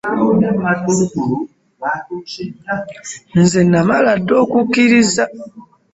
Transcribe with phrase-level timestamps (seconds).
[3.41, 5.23] Nze namala dda okukkiriza.